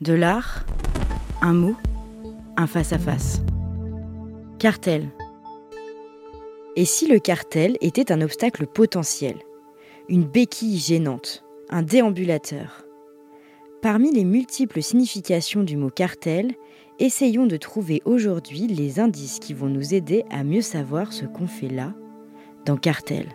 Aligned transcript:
De 0.00 0.14
l'art, 0.14 0.64
un 1.42 1.52
mot, 1.52 1.76
un 2.56 2.66
face-à-face. 2.66 3.42
Cartel. 4.58 5.10
Et 6.74 6.86
si 6.86 7.06
le 7.06 7.18
cartel 7.18 7.76
était 7.82 8.10
un 8.10 8.22
obstacle 8.22 8.66
potentiel? 8.66 9.36
Une 10.08 10.24
béquille 10.24 10.78
gênante 10.78 11.44
Un 11.68 11.82
déambulateur 11.82 12.86
Parmi 13.82 14.10
les 14.10 14.24
multiples 14.24 14.80
significations 14.80 15.64
du 15.64 15.76
mot 15.76 15.90
cartel, 15.90 16.54
essayons 16.98 17.46
de 17.46 17.58
trouver 17.58 18.00
aujourd'hui 18.06 18.68
les 18.68 19.00
indices 19.00 19.38
qui 19.38 19.52
vont 19.52 19.68
nous 19.68 19.92
aider 19.92 20.24
à 20.30 20.44
mieux 20.44 20.62
savoir 20.62 21.12
ce 21.12 21.26
qu'on 21.26 21.46
fait 21.46 21.68
là, 21.68 21.92
dans 22.64 22.78
cartel. 22.78 23.26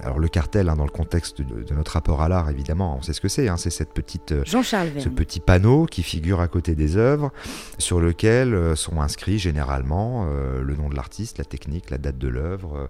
Alors 0.00 0.18
le 0.18 0.28
cartel, 0.28 0.68
hein, 0.68 0.76
dans 0.76 0.84
le 0.84 0.90
contexte 0.90 1.42
de, 1.42 1.74
notre 1.74 1.92
rapport 1.92 2.22
à 2.22 2.28
l'art, 2.28 2.50
évidemment, 2.50 2.96
on 2.98 3.02
sait 3.02 3.12
ce 3.12 3.20
que 3.20 3.28
c'est. 3.28 3.48
Hein, 3.48 3.56
c'est 3.56 3.70
cette 3.70 3.92
petite, 3.92 4.32
euh, 4.32 4.42
ce 4.44 5.08
petit 5.08 5.40
panneau 5.40 5.86
qui 5.86 6.02
figure 6.02 6.40
à 6.40 6.48
côté 6.48 6.74
des 6.74 6.96
œuvres, 6.96 7.32
sur 7.78 8.00
lequel 8.00 8.54
euh, 8.54 8.74
sont 8.74 9.00
inscrits 9.00 9.38
généralement 9.38 10.26
euh, 10.28 10.62
le 10.62 10.74
nom 10.74 10.88
de 10.88 10.96
l'artiste, 10.96 11.38
la 11.38 11.44
technique, 11.44 11.90
la 11.90 11.98
date 11.98 12.18
de 12.18 12.28
l'œuvre, 12.28 12.88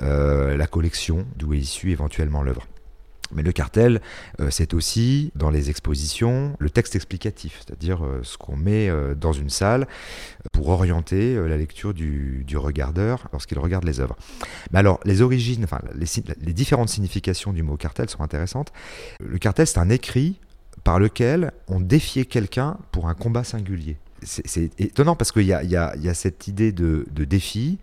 la 0.00 0.66
collection 0.66 1.26
d'où 1.36 1.54
est 1.54 1.58
issue 1.58 1.90
éventuellement 1.90 2.42
l'œuvre. 2.42 2.66
Mais 3.32 3.42
le 3.42 3.52
cartel, 3.52 4.00
euh, 4.40 4.48
c'est 4.50 4.74
aussi, 4.74 5.32
dans 5.34 5.50
les 5.50 5.70
expositions, 5.70 6.56
le 6.58 6.70
texte 6.70 6.96
explicatif, 6.96 7.60
c'est-à-dire 7.64 8.04
euh, 8.04 8.20
ce 8.22 8.36
qu'on 8.36 8.56
met 8.56 8.88
euh, 8.88 9.14
dans 9.14 9.32
une 9.32 9.50
salle 9.50 9.86
pour 10.52 10.68
orienter 10.68 11.34
la 11.48 11.56
lecture 11.56 11.94
du, 11.94 12.44
regardeur 12.54 13.28
lorsqu'il 13.32 13.58
regarde 13.58 13.84
les 13.84 14.00
œuvres. 14.00 14.16
Mais 14.72 14.80
alors, 14.80 15.00
les 15.04 15.22
origines, 15.22 15.64
enfin, 15.64 15.80
les, 15.94 16.06
les 16.40 16.52
différentes 16.52 16.88
significations 16.88 17.52
du 17.52 17.62
mot 17.62 17.76
cartel 17.76 18.08
sont 18.10 18.22
intéressantes. 18.22 18.72
Le 19.20 19.38
cartel, 19.38 19.66
c'est 19.66 19.78
un 19.78 19.88
écrit 19.88 20.38
par 20.84 20.98
lequel 20.98 21.52
on 21.68 21.80
défiait 21.80 22.24
quelqu'un 22.24 22.76
pour 22.92 23.08
un 23.08 23.14
combat 23.14 23.44
singulier. 23.44 23.96
C'est 24.22 24.78
étonnant 24.78 25.16
parce 25.16 25.32
qu'il 25.32 25.44
y, 25.44 25.46
y 25.46 25.76
a, 25.76 26.14
cette 26.14 26.48
idée 26.48 26.72
de, 26.72 27.06
de 27.10 27.24
défi 27.24 27.78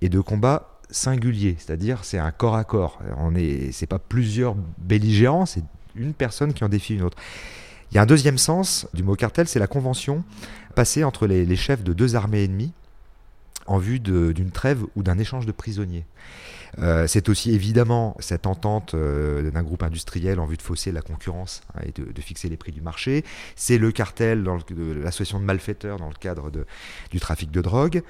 et 0.00 0.08
de 0.08 0.20
combat 0.20 0.71
singulier, 0.92 1.56
c'est-à-dire 1.58 2.04
c'est 2.04 2.18
un 2.18 2.30
corps 2.30 2.54
à 2.54 2.64
corps. 2.64 3.00
On 3.18 3.34
est, 3.34 3.86
pas 3.86 3.98
plusieurs 3.98 4.54
belligérants, 4.78 5.46
c'est 5.46 5.64
une 5.96 6.14
personne 6.14 6.54
qui 6.54 6.62
en 6.64 6.68
défie 6.68 6.94
une 6.94 7.02
autre. 7.02 7.18
Il 7.90 7.96
y 7.96 7.98
a 7.98 8.02
un 8.02 8.06
deuxième 8.06 8.38
sens 8.38 8.86
du 8.94 9.02
mot 9.02 9.16
cartel, 9.16 9.48
c'est 9.48 9.58
la 9.58 9.66
convention 9.66 10.24
passée 10.74 11.04
entre 11.04 11.26
les 11.26 11.56
chefs 11.56 11.82
de 11.82 11.92
deux 11.92 12.16
armées 12.16 12.44
ennemies 12.44 12.72
en 13.66 13.78
vue 13.78 14.00
d'une 14.00 14.50
trêve 14.50 14.84
ou 14.96 15.02
d'un 15.02 15.18
échange 15.18 15.46
de 15.46 15.52
prisonniers. 15.52 16.04
Euh, 16.78 17.06
c'est 17.06 17.28
aussi 17.28 17.52
évidemment 17.52 18.16
cette 18.18 18.46
entente 18.46 18.94
euh, 18.94 19.50
d'un 19.50 19.62
groupe 19.62 19.82
industriel 19.82 20.40
en 20.40 20.46
vue 20.46 20.56
de 20.56 20.62
fausser 20.62 20.90
la 20.90 21.02
concurrence 21.02 21.62
hein, 21.74 21.82
et 21.84 21.92
de, 21.92 22.20
fixer 22.22 22.48
les 22.48 22.56
prix 22.56 22.72
du 22.72 22.80
marché. 22.80 23.24
C'est 23.56 23.78
le 23.78 23.92
cartel 23.92 24.44
l'association 25.02 25.38
de 25.38 25.44
malfaiteurs 25.44 25.98
dans 25.98 26.08
le 26.08 26.14
cadre 26.14 26.50
du 27.10 27.20
trafic 27.20 27.50
de 27.50 27.60
drogue. 27.60 28.02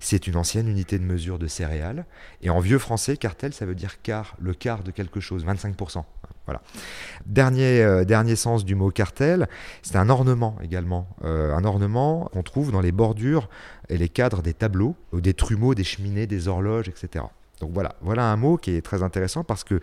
C'est 0.00 0.26
une 0.26 0.36
ancienne 0.36 0.68
unité 0.68 0.98
de 0.98 1.04
mesure 1.04 1.38
de 1.38 1.46
céréales. 1.46 2.04
Et 2.42 2.50
en 2.50 2.60
vieux 2.60 2.78
français, 2.78 3.16
cartel, 3.16 3.54
ça 3.54 3.64
veut 3.64 3.74
dire 3.74 4.02
quart, 4.02 4.36
le 4.40 4.52
quart 4.52 4.82
de 4.82 4.90
quelque 4.90 5.20
chose, 5.20 5.46
25%. 5.46 6.04
Euh, 6.50 8.04
dernier 8.04 8.36
sens 8.36 8.64
du 8.64 8.74
mot 8.74 8.90
cartel, 8.90 9.48
c'est 9.82 9.96
un 9.96 10.08
ornement 10.08 10.56
également. 10.62 11.08
un 11.22 11.64
ornement 11.64 12.28
qu'on 12.32 12.42
trouve 12.42 12.72
dans 12.72 12.80
les 12.80 12.92
bordures 12.92 13.48
et 13.88 13.96
les 13.96 14.08
cadres 14.08 14.42
des 14.42 14.54
tableaux, 14.54 14.96
des 15.12 15.34
trumeaux, 15.34 15.74
des 15.74 15.84
cheminées, 15.84 16.26
des 16.26 16.48
horloges, 16.48 16.88
etc. 16.88 17.24
Donc 17.60 17.72
voilà, 17.72 17.94
voilà 18.00 18.24
un 18.24 18.36
mot 18.36 18.56
qui 18.56 18.74
est 18.74 18.82
très 18.82 19.02
intéressant 19.02 19.44
parce 19.44 19.64
que 19.64 19.80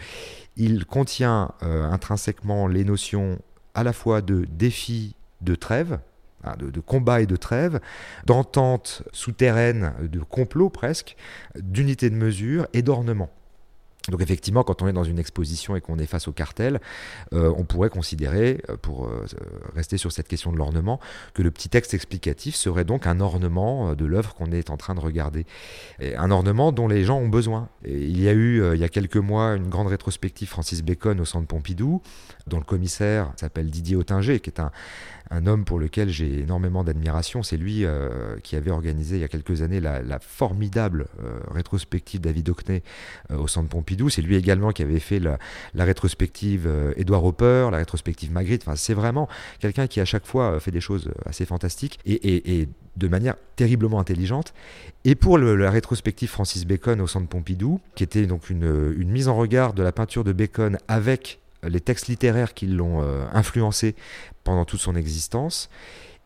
il 0.58 0.86
contient 0.86 1.52
euh, 1.64 1.90
intrinsèquement 1.90 2.68
les 2.68 2.84
notions 2.84 3.40
à 3.76 3.84
la 3.84 3.94
fois 3.94 4.22
de 4.22 4.46
défi, 4.50 5.16
de 5.42 5.54
trêve, 5.54 6.00
hein, 6.44 6.56
de, 6.58 6.80
combat 6.80 7.22
et 7.22 7.28
de 7.28 7.36
trêve, 7.36 7.80
d'entente 8.26 9.04
souterraine, 9.14 9.94
de 10.02 10.20
complot 10.20 10.70
presque, 10.70 11.16
d'unité 11.56 12.10
de 12.10 12.16
mesure 12.16 12.68
et 12.74 12.82
d'ornement. 12.82 13.30
Donc 14.10 14.22
effectivement, 14.22 14.64
quand 14.64 14.82
on 14.82 14.88
est 14.88 14.94
dans 14.94 15.04
une 15.04 15.20
exposition 15.20 15.76
et 15.76 15.82
qu'on 15.82 15.98
est 15.98 16.06
face 16.06 16.28
au 16.28 16.32
cartel, 16.32 16.80
euh, 17.34 17.54
on 17.58 17.64
pourrait 17.64 17.90
considérer, 17.90 18.62
euh, 18.70 18.78
pour 18.78 19.08
euh, 19.08 19.26
rester 19.76 19.98
sur 19.98 20.12
cette 20.12 20.28
question 20.28 20.52
de 20.52 20.58
l'ornement, 20.58 21.00
que 21.34 21.42
le 21.42 21.52
petit 21.52 21.70
texte 21.70 21.94
explicatif 21.94 22.56
serait 22.56 22.86
donc 22.86 23.08
un 23.08 23.20
ornement 23.20 23.96
de 23.96 24.06
l'œuvre 24.06 24.34
qu'on 24.34 24.52
est 24.52 24.70
en 24.70 24.78
train 24.78 24.96
de 24.96 25.00
regarder. 25.00 25.46
Un 26.00 26.32
ornement 26.32 26.72
dont 26.72 26.88
les 26.88 27.04
gens 27.04 27.18
ont 27.18 27.30
besoin. 27.30 27.70
Il 27.86 28.20
y 28.22 28.28
a 28.28 28.34
eu, 28.34 28.74
il 28.74 28.80
y 28.80 28.84
a 28.84 28.90
quelques 28.90 29.18
mois, 29.18 29.56
une 29.56 29.70
grande 29.70 29.88
rétrospective 29.88 30.48
Francis 30.48 30.84
Bacon 30.84 31.20
au 31.20 31.26
Centre 31.26 31.48
Pompidou, 31.48 32.02
dont 32.48 32.58
le 32.58 32.64
commissaire 32.64 33.32
s'appelle 33.36 33.70
Didier 33.70 33.96
Ottinger, 33.96 34.40
qui 34.40 34.50
est 34.50 34.60
un, 34.60 34.72
homme 35.46 35.66
pour 35.66 35.80
lequel 35.80 36.10
j'ai 36.10 36.40
énormément 36.40 36.84
d'admiration. 36.84 37.44
C'est 37.44 37.58
lui 37.58 37.86
qui 38.44 38.56
avait 38.56 38.72
organisé 38.72 39.18
il 39.18 39.22
y 39.22 39.26
a 39.26 39.28
quelques 39.28 39.62
années 39.62 39.82
la, 39.82 40.20
formidable 40.20 41.08
euh, 41.24 41.40
rétrospective 41.52 42.22
David 42.22 42.50
Hockney 42.50 42.84
au 43.30 43.48
Centre 43.48 43.70
Pompidou. 43.70 43.97
C'est 44.10 44.22
lui 44.22 44.36
également 44.36 44.72
qui 44.72 44.84
avait 44.84 45.00
fait 45.00 45.20
la, 45.20 45.38
rétrospective 45.76 46.70
Édouard 46.96 47.26
Hopper, 47.26 47.70
la 47.72 47.78
rétrospective 47.78 48.32
Magritte. 48.32 48.64
Enfin, 48.66 48.76
c'est 48.76 48.94
vraiment 48.94 49.28
quelqu'un 49.60 49.88
qui 49.88 50.00
à 50.00 50.06
chaque 50.06 50.26
fois 50.26 50.60
fait 50.60 50.72
des 50.72 50.82
choses 50.82 51.12
assez 51.26 51.46
fantastiques 51.46 52.00
et, 52.06 52.68
de 52.96 53.08
manière 53.08 53.36
terriblement 53.56 54.00
intelligente. 54.00 54.54
Et 55.06 55.16
pour 55.16 55.38
la 55.38 55.70
rétrospective 55.70 56.30
Francis 56.30 56.66
Bacon 56.66 57.00
au 57.02 57.08
Centre 57.08 57.28
Pompidou, 57.28 57.80
qui 57.96 58.04
était 58.04 58.26
donc 58.26 58.50
une, 58.50 58.96
une 58.98 59.10
mise 59.10 59.28
en 59.28 59.36
regard 59.36 59.74
de 59.74 59.84
la 59.84 59.92
peinture 59.92 60.24
de 60.24 60.32
Bacon 60.32 60.78
avec 60.88 61.40
les 61.64 61.80
textes 61.80 62.08
littéraires 62.08 62.54
qui 62.54 62.68
l'ont 62.68 63.02
influencé 63.34 63.96
pendant 64.44 64.66
toute 64.66 64.80
son 64.80 64.96
existence, 64.96 65.70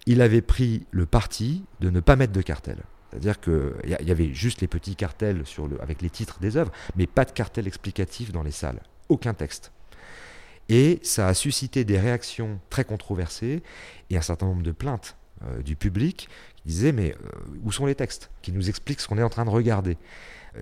il 0.06 0.22
avait 0.22 0.42
pris 0.42 0.86
le 0.92 1.06
parti 1.06 1.64
de 1.80 1.90
ne 1.90 2.00
pas 2.00 2.16
mettre 2.16 2.34
de 2.34 2.42
cartel. 2.42 2.78
C'est-à-dire 3.12 3.40
qu'il 3.40 3.90
y, 3.90 4.12
avait 4.12 4.34
juste 4.34 4.62
les 4.62 4.68
petits 4.68 4.96
cartels 4.96 5.44
avec 5.82 6.02
les 6.02 6.10
titres 6.10 6.40
des 6.40 6.58
œuvres, 6.58 6.72
mais 6.96 7.08
pas 7.08 7.26
de 7.26 7.32
cartel 7.32 7.68
explicatif 7.68 8.32
dans 8.32 8.44
les 8.44 8.52
salles. 8.52 8.82
Aucun 9.10 9.34
texte. 9.34 9.72
Et 10.70 11.00
ça 11.04 11.28
a 11.28 11.34
suscité 11.34 11.84
des 11.84 12.00
réactions 12.00 12.60
très 12.70 12.86
controversées 12.86 13.62
et 14.10 14.18
un 14.18 14.22
certain 14.22 14.46
nombre 14.46 14.64
de 14.64 14.72
plaintes 14.72 15.18
euh, 15.44 15.62
du 15.62 15.76
public 15.76 16.30
qui 16.56 16.68
disaient 16.68 16.94
Mais 16.94 17.12
euh, 17.12 17.58
où 17.64 17.72
sont 17.72 17.86
les 17.86 17.96
textes 17.96 18.32
qui 18.42 18.54
nous 18.54 18.70
expliquent 18.70 19.02
ce 19.02 19.08
qu'on 19.08 19.18
est 19.18 19.24
en 19.24 19.30
train 19.30 19.44
de 19.44 19.50
regarder? 19.50 19.98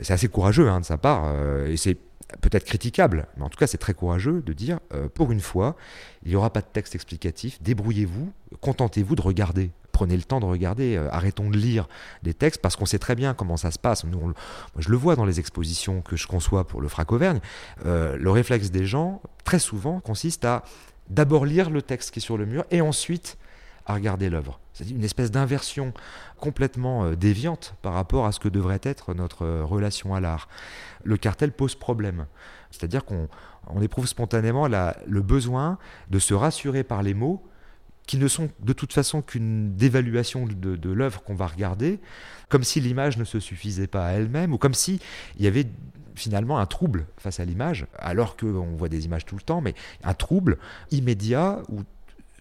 C'est 0.01 0.13
assez 0.13 0.27
courageux 0.27 0.69
hein, 0.69 0.79
de 0.79 0.85
sa 0.85 0.97
part, 0.97 1.25
euh, 1.25 1.67
et 1.67 1.77
c'est 1.77 1.97
peut-être 2.41 2.65
critiquable, 2.65 3.27
mais 3.37 3.43
en 3.43 3.49
tout 3.49 3.57
cas 3.57 3.67
c'est 3.67 3.77
très 3.77 3.93
courageux 3.93 4.41
de 4.41 4.53
dire, 4.53 4.79
euh, 4.93 5.07
pour 5.09 5.31
une 5.31 5.39
fois, 5.39 5.75
il 6.23 6.29
n'y 6.29 6.35
aura 6.35 6.51
pas 6.51 6.61
de 6.61 6.67
texte 6.71 6.95
explicatif, 6.95 7.61
débrouillez-vous, 7.61 8.31
contentez-vous 8.61 9.15
de 9.15 9.21
regarder. 9.21 9.71
Prenez 9.99 10.15
le 10.15 10.23
temps 10.23 10.39
de 10.39 10.45
regarder, 10.45 10.95
euh, 10.95 11.09
arrêtons 11.11 11.49
de 11.49 11.57
lire 11.57 11.89
des 12.23 12.33
textes 12.33 12.61
parce 12.61 12.77
qu'on 12.77 12.85
sait 12.85 12.99
très 12.99 13.15
bien 13.15 13.33
comment 13.33 13.57
ça 13.57 13.69
se 13.69 13.77
passe. 13.77 14.05
Nous, 14.05 14.17
moi, 14.17 14.33
je 14.77 14.87
le 14.87 14.95
vois 14.95 15.17
dans 15.17 15.25
les 15.25 15.41
expositions 15.41 16.01
que 16.01 16.15
je 16.15 16.25
conçois 16.25 16.65
pour 16.65 16.79
le 16.79 16.87
Frac 16.87 17.11
Auvergne. 17.11 17.41
Euh, 17.85 18.15
le 18.15 18.31
réflexe 18.31 18.71
des 18.71 18.85
gens, 18.85 19.21
très 19.43 19.59
souvent, 19.59 19.99
consiste 19.99 20.45
à 20.45 20.63
d'abord 21.09 21.45
lire 21.45 21.69
le 21.69 21.81
texte 21.81 22.11
qui 22.11 22.19
est 22.19 22.21
sur 22.21 22.37
le 22.37 22.45
mur 22.45 22.63
et 22.71 22.79
ensuite 22.79 23.37
à 23.85 23.93
regarder 23.93 24.29
l'œuvre. 24.29 24.61
C'est 24.71 24.89
une 24.89 25.03
espèce 25.03 25.31
d'inversion 25.31 25.91
complètement 26.37 27.03
euh, 27.03 27.15
déviante 27.17 27.75
par 27.81 27.93
rapport 27.93 28.25
à 28.25 28.31
ce 28.31 28.39
que 28.39 28.47
devrait 28.47 28.79
être 28.83 29.13
notre 29.13 29.45
relation 29.63 30.15
à 30.15 30.21
l'art. 30.21 30.47
Le 31.03 31.17
cartel 31.17 31.51
pose 31.51 31.75
problème. 31.75 32.25
C'est-à-dire 32.71 33.03
qu'on 33.03 33.27
éprouve 33.81 34.07
spontanément 34.07 34.65
le 34.69 35.21
besoin 35.21 35.77
de 36.09 36.19
se 36.19 36.33
rassurer 36.33 36.85
par 36.85 37.03
les 37.03 37.13
mots 37.13 37.43
qui 38.09 38.17
ne 38.17 38.27
sont 38.27 38.49
de 38.63 38.73
toute 38.73 38.91
façon 38.91 39.21
qu'une 39.21 39.75
dévaluation 39.75 40.47
de, 40.47 40.89
l'œuvre 40.89 41.21
qu'on 41.21 41.35
va 41.35 41.45
regarder, 41.45 41.99
comme 42.47 42.63
si 42.63 42.79
l'image 42.79 43.19
ne 43.19 43.23
se 43.23 43.39
suffisait 43.39 43.85
pas 43.85 44.07
à 44.07 44.11
elle-même, 44.13 44.51
ou 44.51 44.57
comme 44.57 44.73
si 44.73 44.99
il 45.37 45.45
y 45.45 45.47
avait 45.47 45.67
finalement 46.15 46.57
un 46.57 46.65
trouble 46.65 47.05
face 47.17 47.39
à 47.39 47.45
l'image, 47.45 47.85
alors 47.99 48.35
qu'on 48.35 48.75
voit 48.75 48.89
des 48.89 49.05
images 49.05 49.27
tout 49.27 49.35
le 49.35 49.43
temps, 49.43 49.61
mais 49.61 49.75
un 50.03 50.15
trouble 50.15 50.57
immédiat 50.89 51.61
où 51.69 51.81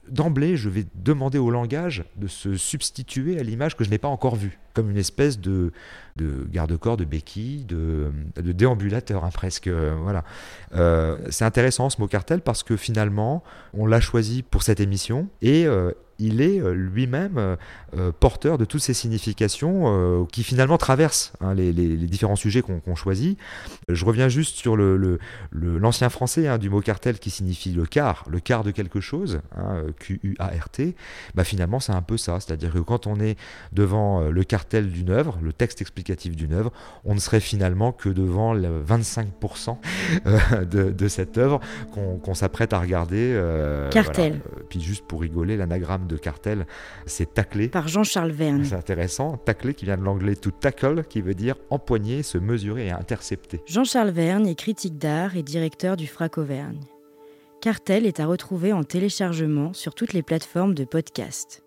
d'emblée, 0.09 0.57
je 0.57 0.71
vais 0.71 0.87
demander 0.95 1.37
au 1.37 1.51
langage 1.51 2.03
de 2.17 2.29
se 2.29 2.57
substituer 2.57 3.39
à 3.39 3.43
l'image 3.43 3.77
que 3.77 3.85
je 3.85 3.91
n'ai 3.91 3.99
pas 3.99 4.09
encore 4.09 4.37
vue, 4.37 4.59
comme 4.79 4.93
une 4.93 4.97
espèce 4.97 5.41
de, 5.41 5.73
de 6.19 6.47
garde-corps, 6.51 6.97
de 6.97 7.05
béquille, 7.05 7.65
de, 7.65 8.13
déambulateur, 8.37 9.25
hein, 9.25 9.31
presque. 9.33 9.69
Euh, 9.69 9.97
voilà. 10.01 10.25
Euh, 10.75 11.17
c'est 11.31 11.45
intéressant 11.45 11.89
ce 11.91 12.01
mot 12.01 12.09
cartel 12.09 12.43
parce 12.43 12.63
que 12.63 12.77
finalement, 12.77 13.43
on 13.73 13.87
l'a 13.87 14.01
choisi 14.01 14.43
pour 14.43 14.63
cette 14.63 14.81
émission 14.81 15.29
et 15.43 15.67
euh, 15.67 15.93
il 16.21 16.41
est 16.41 16.61
lui-même 16.75 17.57
porteur 18.19 18.59
de 18.59 18.65
toutes 18.65 18.81
ces 18.81 18.93
significations 18.93 20.27
qui 20.33 20.43
finalement 20.43 20.77
traversent 20.77 21.33
hein, 21.41 21.55
les, 21.55 21.73
différents 21.73 22.35
sujets 22.35 22.61
qu'on 22.61 22.97
choisit. 22.97 23.39
Je 23.89 24.05
reviens 24.05 24.29
juste 24.29 24.57
sur 24.57 24.77
l'ancien 24.77 26.09
français 26.09 26.49
hein, 26.49 26.59
du 26.59 26.71
mot 26.71 26.81
cartel 26.81 27.21
qui 27.21 27.31
signifie 27.31 27.73
le 27.73 27.87
quart, 27.87 28.25
le 28.29 28.41
quart 28.41 28.65
de 28.65 28.73
quelque 28.73 28.99
chose, 28.99 29.43
hein, 29.57 29.85
Q-U-A-R-T. 30.01 30.97
Bah, 31.37 31.45
finalement, 31.45 31.79
c'est 31.79 31.93
un 31.93 32.03
peu 32.03 32.17
ça. 32.17 32.41
C'est-à-dire 32.41 32.73
que 32.73 32.81
quand 32.81 33.07
on 33.07 33.21
est 33.21 33.39
devant 33.73 34.23
le 34.23 34.43
cartel 34.69 34.91
d'une 34.91 35.09
œuvre, 35.09 35.39
le 35.41 35.55
texte 35.55 35.81
explicatif 35.81 36.37
d'une 36.37 36.53
œuvre, 36.53 36.73
on 37.07 37.15
ne 37.15 37.21
serait 37.21 37.41
finalement 37.41 37.91
que 37.91 38.11
devant 38.11 38.53
le 38.53 38.85
25% 38.87 39.79
de, 40.67 41.09
cette 41.09 41.39
œuvre 41.39 41.61
qu'on 41.93 42.35
s'apprête 42.35 42.75
à 42.75 42.79
regarder. 42.79 43.41
cartel. 43.91 44.41
Puis 44.69 44.81
juste 44.83 45.07
pour 45.07 45.23
rigoler, 45.23 45.57
l'anagramme 45.57 46.07
de 46.07 46.19
cartel, 46.19 46.67
c'est 47.07 47.33
tacler. 47.33 47.69
Par 47.69 47.89
Jean-Charles 47.89 48.33
Verne. 48.33 48.65
C'est 48.65 48.75
intéressant. 48.75 49.39
Tacler 49.39 49.73
qui 49.73 49.87
vient 49.87 49.97
de 49.97 50.03
l'anglais 50.03 50.37
to 50.37 50.51
tackle, 50.51 51.03
qui 51.09 51.23
veut 51.23 51.35
dire 51.35 51.55
empoigner, 51.71 52.23
se 52.23 52.37
mesurer 52.37 52.89
et 52.89 52.91
intercepter. 52.91 53.63
Jean-Charles 53.67 54.11
Verne 54.11 54.47
est 54.47 54.55
critique 54.55 54.99
d'art 54.99 55.35
et 55.35 55.43
directeur 55.43 55.97
du 55.97 56.07
FRAC 56.07 56.37
Auvergne. 56.37 56.81
Cartel 57.63 58.05
est 58.05 58.21
à 58.21 58.27
retrouver 58.27 58.75
en 58.75 58.85
téléchargement 58.85 59.73
sur 59.73 59.95
toutes 59.95 60.13
les 60.13 60.23
plateformes 60.23 60.75
de 60.75 60.85
podcast. 60.85 61.63